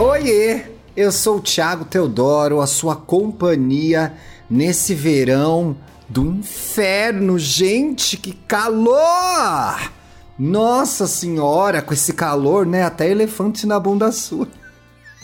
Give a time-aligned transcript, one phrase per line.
[0.00, 0.62] Oiê,
[0.96, 4.14] eu sou o Thiago Teodoro, a sua companhia
[4.48, 5.76] nesse verão
[6.08, 7.38] do inferno.
[7.38, 9.92] Gente, que calor!
[10.38, 12.82] Nossa senhora, com esse calor, né?
[12.82, 14.48] Até elefante na bunda sua.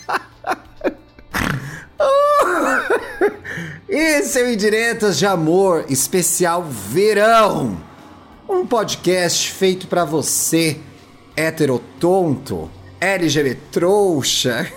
[3.89, 7.81] Esse é o Indiretas de Amor, especial verão.
[8.47, 10.79] Um podcast feito para você,
[11.35, 12.69] heterotonto,
[12.99, 14.71] LGBT trouxa,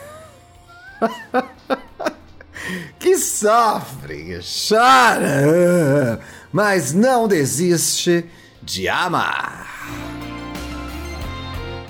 [2.98, 4.38] que sofre,
[4.68, 6.20] chora,
[6.52, 8.26] mas não desiste
[8.62, 9.66] de amar.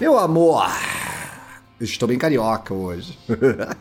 [0.01, 0.71] Meu amor,
[1.81, 3.19] estou bem carioca hoje.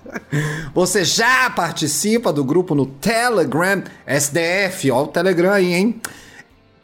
[0.73, 6.01] Você já participa do grupo no Telegram SDF, ó o Telegram aí, hein?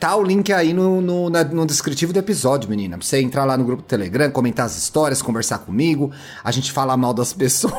[0.06, 2.96] Tá o link aí no, no, na, no descritivo do episódio, menina.
[2.96, 6.12] Pra você entrar lá no grupo do Telegram, comentar as histórias, conversar comigo,
[6.44, 7.74] a gente fala mal das pessoas.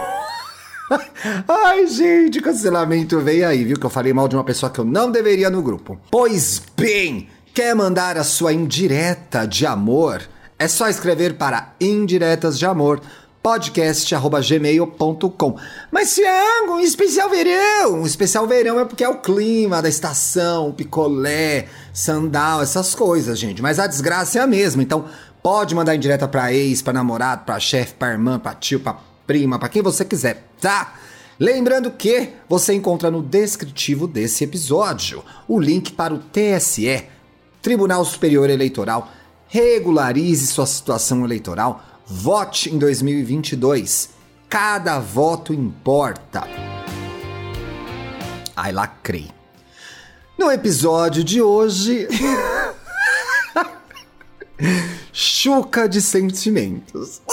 [1.47, 3.79] Ai, gente, cancelamento veio aí, viu?
[3.79, 6.01] Que eu falei mal de uma pessoa que eu não deveria no grupo.
[6.11, 10.21] Pois bem, quer mandar a sua indireta de amor?
[10.59, 13.01] É só escrever para indiretas de amor
[13.47, 15.57] podcast@gmail.com.
[15.93, 20.73] Mas Thiago, um especial verão, um especial verão é porque é o clima da estação,
[20.73, 23.63] picolé, sandal, essas coisas, gente.
[23.63, 25.05] Mas a desgraça é a mesma, então
[25.41, 28.97] pode mandar em direta para ex, para namorado, para chefe, para irmã, para tio, para
[29.25, 30.95] prima, para quem você quiser, tá?
[31.39, 37.05] Lembrando que você encontra no descritivo desse episódio o link para o TSE,
[37.63, 39.09] Tribunal Superior Eleitoral
[39.49, 44.11] regularize sua situação eleitoral, vote em 2022.
[44.49, 46.45] Cada voto importa.
[48.55, 49.29] Ai, lacrei.
[50.39, 52.07] No episódio de hoje.
[55.13, 57.21] Chuca de sentimentos.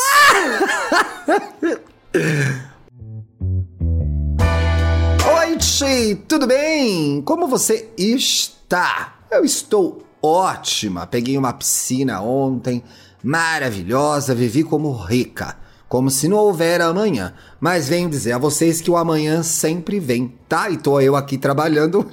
[5.38, 7.22] Oi, Chi, tudo bem?
[7.22, 9.20] Como você está?
[9.30, 11.06] Eu estou ótima.
[11.06, 12.84] Peguei uma piscina ontem,
[13.24, 15.56] maravilhosa, vivi como rica,
[15.88, 17.34] como se não houver amanhã.
[17.60, 20.70] Mas venho dizer a vocês que o amanhã sempre vem, tá?
[20.70, 22.10] E tô eu aqui trabalhando.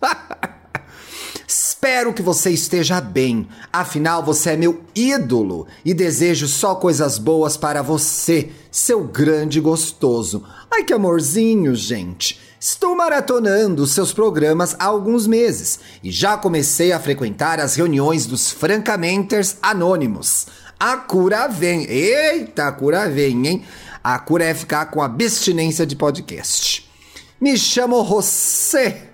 [1.48, 3.48] Espero que você esteja bem.
[3.72, 10.44] Afinal, você é meu ídolo e desejo só coisas boas para você, seu grande gostoso.
[10.70, 12.40] Ai que amorzinho, gente.
[12.64, 18.52] Estou maratonando seus programas há alguns meses e já comecei a frequentar as reuniões dos
[18.52, 20.46] Francamenters Anônimos.
[20.78, 21.82] A cura vem.
[21.90, 23.64] Eita, a cura vem, hein?
[24.00, 26.88] A cura é ficar com abstinência de podcast.
[27.40, 29.10] Me chamo José.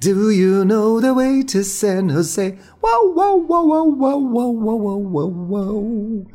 [0.00, 2.56] Do you know the way to San Jose?
[2.80, 6.26] Wow, wow, wow, wow, wow, wow, wow, wow, wow.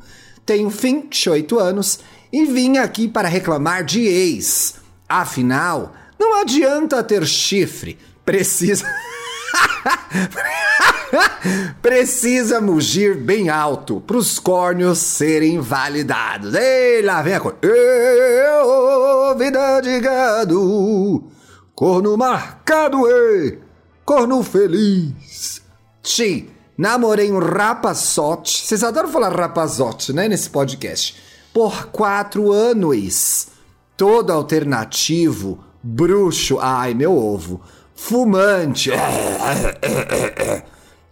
[0.45, 1.99] Tenho 28 anos
[2.33, 4.75] e vim aqui para reclamar de ex.
[5.07, 8.85] Afinal, não adianta ter chifre, precisa.
[11.81, 16.53] precisa mugir bem alto para os córneos serem validados.
[16.53, 17.57] Ei, lá vem a cor.
[17.61, 21.31] Eu, vida de gado,
[21.73, 23.59] corno marcado, ei,
[24.03, 25.61] corno feliz.
[26.03, 28.67] Ti, namorei um rapazote.
[28.67, 31.15] Vocês adoram falar rapazote, né, nesse podcast.
[31.53, 33.47] Por quatro anos.
[33.97, 37.61] Todo alternativo bruxo, ai meu ovo,
[37.95, 38.91] fumante,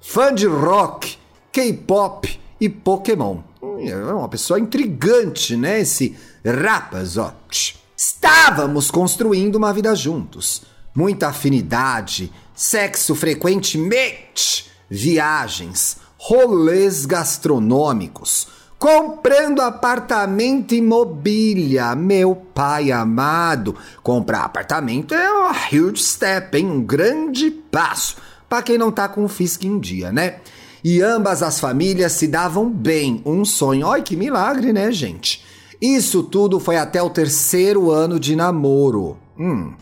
[0.01, 1.17] fã de rock,
[1.51, 3.39] K-pop e Pokémon.
[3.79, 5.81] É uma pessoa intrigante, né?
[5.81, 7.81] Esse rapazote.
[7.95, 10.63] Estávamos construindo uma vida juntos.
[10.95, 18.47] Muita afinidade, sexo frequentemente, viagens, rolês gastronômicos
[18.79, 21.95] comprando apartamento e mobília.
[21.95, 26.67] Meu pai amado, comprar apartamento é uma huge step, hein?
[26.67, 28.17] Um grande passo
[28.47, 30.37] para quem não tá com o fisco em dia, né?
[30.83, 33.87] E ambas as famílias se davam bem, um sonho.
[33.87, 35.43] Olha que milagre, né, gente?
[35.81, 39.17] Isso tudo foi até o terceiro ano de namoro.
[39.37, 39.73] Hum.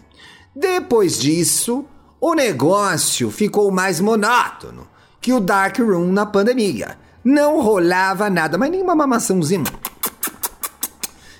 [0.55, 1.85] Depois disso,
[2.19, 4.87] o negócio ficou mais monótono
[5.21, 6.97] que o Dark Room na pandemia.
[7.25, 9.63] Não rolava nada, mas nenhuma mamaçãozinha.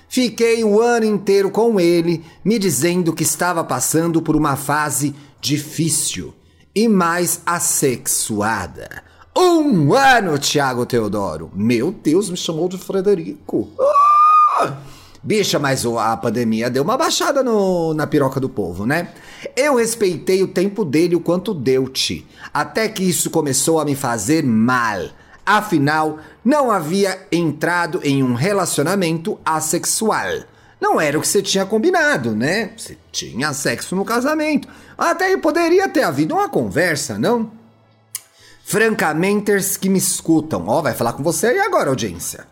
[0.08, 6.34] Fiquei o ano inteiro com ele, me dizendo que estava passando por uma fase difícil
[6.74, 9.04] e mais assexuada.
[9.36, 11.52] Um ano, Tiago Teodoro.
[11.54, 13.70] Meu Deus, me chamou de Frederico.
[13.78, 14.76] Ah!
[15.22, 19.10] Bicha, mas a pandemia deu uma baixada no, na piroca do povo, né?
[19.56, 22.26] Eu respeitei o tempo dele o quanto deu-te.
[22.52, 25.00] Até que isso começou a me fazer mal.
[25.46, 30.40] Afinal, não havia entrado em um relacionamento assexual.
[30.80, 32.72] Não era o que você tinha combinado, né?
[32.76, 34.66] Você tinha sexo no casamento.
[34.98, 37.52] Até aí poderia ter havido uma conversa, não?
[38.64, 42.44] Francamenters que me escutam, ó, vai falar com você e agora, audiência.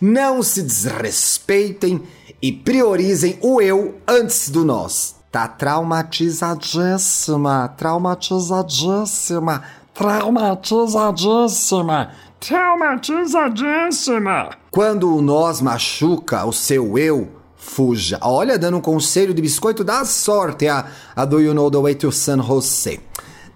[0.00, 2.00] Não se desrespeitem
[2.40, 5.16] e priorizem o eu antes do nós.
[5.32, 9.64] Tá traumatizadíssima, traumatizadíssima,
[9.96, 14.50] traumatizadíssima, traumatizadíssima.
[14.70, 18.18] Quando o nós machuca o seu eu, fuja.
[18.22, 20.84] Olha, dando um conselho de biscoito da sorte a,
[21.14, 23.00] a Do You Know The Way to San Jose.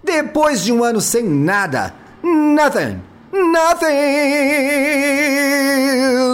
[0.02, 3.92] Depois de um ano sem nada, nothing, nothing,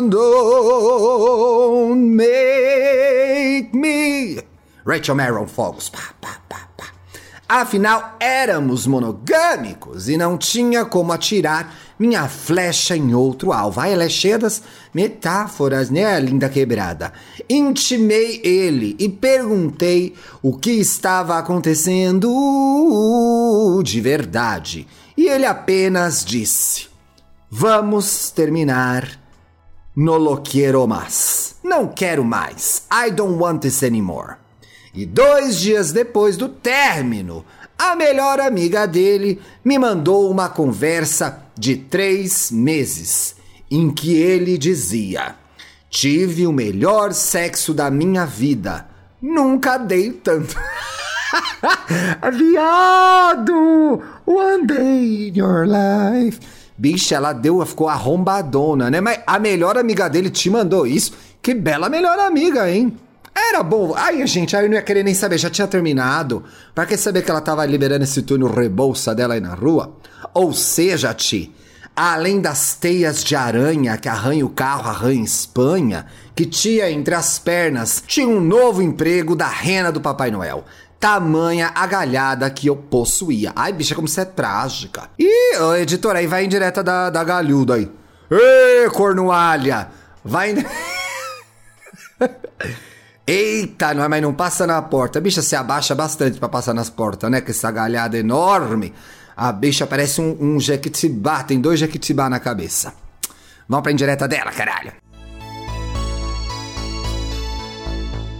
[0.09, 4.39] don't make me.
[4.85, 5.91] Rachel Maron Fogos.
[5.91, 6.15] Pá.
[7.49, 13.81] Afinal, éramos monogâmicos e não tinha como atirar minha flecha em outro alvo.
[13.81, 14.61] Ah, ela é cheia das
[14.93, 17.13] metáforas, né, linda quebrada?
[17.49, 22.29] Intimei ele e perguntei o que estava acontecendo
[23.85, 24.89] de verdade.
[25.17, 26.89] E ele apenas disse:
[27.49, 29.09] Vamos terminar
[29.95, 31.55] no lo quiero más.
[31.63, 32.83] Não quero mais.
[32.93, 34.46] I don't want this anymore.
[34.97, 37.45] E dois dias depois do término,
[37.79, 43.37] a melhor amiga dele me mandou uma conversa de três meses,
[43.71, 45.35] em que ele dizia:
[45.91, 48.89] Tive o melhor sexo da minha vida.
[49.21, 50.57] Nunca dei tanto.
[52.33, 54.03] Viado!
[54.25, 56.41] One day in your life.
[56.79, 59.03] Bicha, ela deu, ficou arrombadona, né?
[59.03, 61.13] Mas a melhor amiga dele te mandou isso.
[61.43, 62.97] Que bela melhor amiga, hein?
[63.37, 63.93] Era bom.
[63.95, 66.43] Ai, gente, aí eu não ia querer nem saber, já tinha terminado.
[66.75, 69.95] Pra que saber que ela tava liberando esse túnel rebolsa dela aí na rua?
[70.33, 71.55] Ou seja, Ti,
[71.95, 77.39] além das teias de aranha que arranha o carro, arranha Espanha, que tinha entre as
[77.39, 80.65] pernas, tinha um novo emprego da rena do Papai Noel.
[80.99, 83.53] Tamanha a galhada que eu possuía.
[83.55, 85.11] Ai, bicha, como você é trágica.
[85.19, 87.93] Ih, ô, editora, aí vai em direta da, da galhuda aí.
[88.31, 89.89] Ê, cornualha!
[90.25, 90.65] Vai em...
[93.27, 95.19] Eita, não, é, mas não passa na porta.
[95.19, 97.41] A bicha se abaixa bastante para passar nas portas, né?
[97.41, 98.95] Com essa galhada enorme.
[99.37, 102.95] A bicha parece um, um jequitibá, tem dois jequitibá na cabeça.
[103.69, 104.93] Vamos pra indireta dela, caralho.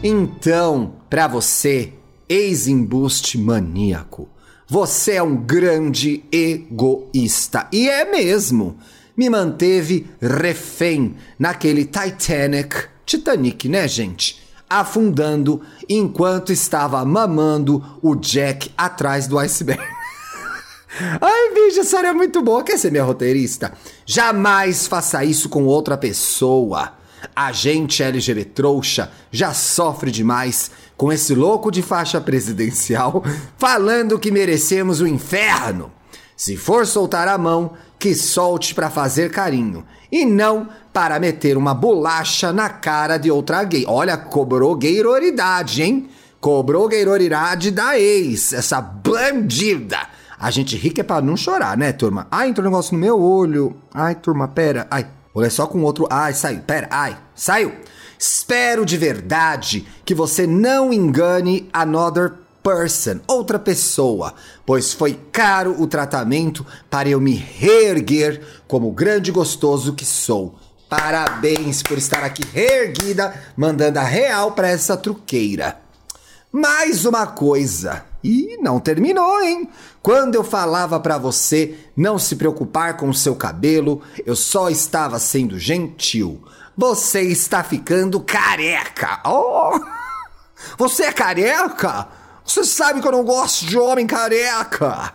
[0.05, 1.93] Então, pra você,
[2.29, 4.29] ex-embuste maníaco,
[4.69, 7.67] você é um grande egoísta.
[7.73, 8.79] E é mesmo.
[9.17, 12.87] Me manteve refém naquele Titanic.
[13.05, 14.46] Titanic, né, gente?
[14.69, 19.83] Afundando enquanto estava mamando o Jack atrás do iceberg.
[21.21, 22.65] Ai, bicho, essa história é muito boa.
[22.65, 23.73] Quer ser minha roteirista?
[24.05, 26.95] Jamais faça isso com outra pessoa.
[27.35, 33.23] A gente LGBT trouxa já sofre demais com esse louco de faixa presidencial
[33.59, 35.93] falando que merecemos o inferno.
[36.37, 41.75] Se for soltar a mão, que solte para fazer carinho e não para meter uma
[41.75, 43.85] bolacha na cara de outra gay.
[43.87, 46.09] Olha, cobrou gayroridade, hein?
[46.41, 49.99] Cobrou gayroridade da ex, essa bandida.
[50.39, 52.27] A gente rica é pra não chorar, né, turma?
[52.31, 53.75] Ai, entrou um negócio no meu olho.
[53.93, 54.87] Ai, turma, pera.
[54.91, 56.07] Ai, olha só com outro.
[56.11, 56.61] Ai, saiu.
[56.61, 57.73] Pera, ai, saiu.
[58.19, 62.33] Espero de verdade que você não engane another
[62.67, 64.35] person, outra pessoa,
[64.67, 70.59] pois foi caro o tratamento para eu me reerguer como grande gostoso que sou.
[70.89, 75.79] Parabéns por estar aqui reerguida, mandando a real para essa truqueira.
[76.51, 79.69] Mais uma coisa, e não terminou, hein?
[80.03, 85.21] Quando eu falava para você não se preocupar com o seu cabelo, eu só estava
[85.21, 86.43] sendo gentil.
[86.77, 89.21] Você está ficando careca.
[89.25, 89.79] Oh!
[90.79, 92.09] Você é careca?
[92.47, 95.13] Você sabe que eu não gosto de homem careca.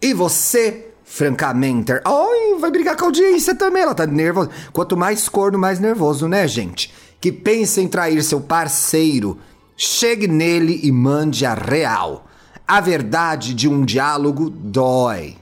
[0.00, 4.50] E você, francamente, ai, vai brigar com a audiência também, ela tá nervosa.
[4.72, 6.94] Quanto mais corno, mais nervoso, né, gente?
[7.20, 9.38] Que pensa em trair seu parceiro,
[9.76, 12.26] chegue nele e mande a real.
[12.66, 15.36] A verdade de um diálogo dói.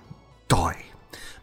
[0.48, 0.85] Dói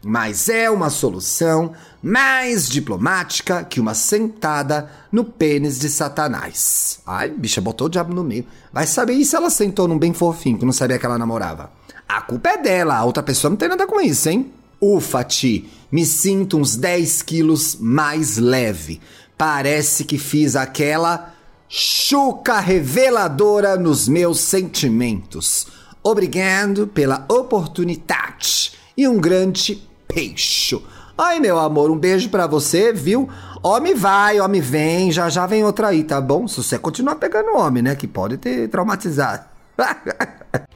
[0.04, 7.00] mas é uma solução mais diplomática que uma sentada no pênis de Satanás.
[7.06, 8.46] Ai, bicha, botou o diabo no meio.
[8.72, 11.72] Vai saber isso se ela sentou num bem fofinho que não sabia que ela namorava.
[12.08, 14.52] A culpa é dela, a outra pessoa não tem nada com isso, hein?
[14.80, 19.00] Ufa, Ti, me sinto uns 10 quilos mais leve.
[19.38, 21.32] Parece que fiz aquela
[21.68, 25.66] chuca reveladora nos meus sentimentos.
[26.02, 30.80] Obrigado pela oportunidade e um grande peixe.
[31.16, 33.28] Ai, meu amor, um beijo para você, viu?
[33.62, 36.46] Homem vai, homem vem, já já vem outra aí, tá bom?
[36.48, 37.94] Se você continuar pegando homem, né?
[37.94, 39.44] Que pode ter traumatizado.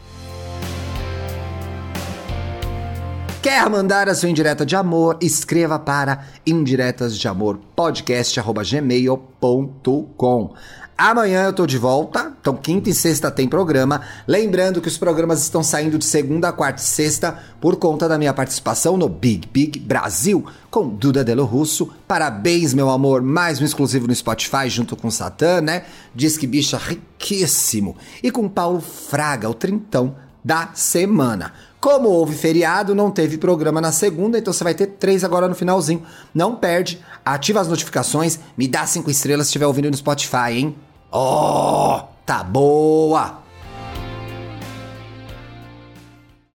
[3.49, 5.17] Quer mandar a sua indireta de amor?
[5.23, 10.55] Escreva para indiretas de amor podcast@gmail.com.
[10.99, 14.03] Amanhã eu tô de volta, então quinta e sexta tem programa.
[14.27, 18.35] Lembrando que os programas estão saindo de segunda, quarta e sexta por conta da minha
[18.35, 21.91] participação no Big Big Brasil com Duda Delo Russo.
[22.07, 25.87] Parabéns, meu amor, mais um exclusivo no Spotify junto com Satã, né?
[26.15, 27.97] Diz que bicha riquíssimo.
[28.23, 31.55] E com Paulo Fraga, o trintão da semana.
[31.81, 35.55] Como houve feriado, não teve programa na segunda, então você vai ter três agora no
[35.55, 36.03] finalzinho.
[36.35, 40.77] Não perde, ativa as notificações, me dá cinco estrelas se estiver ouvindo no Spotify, hein?
[41.13, 43.48] Oh, tá boa!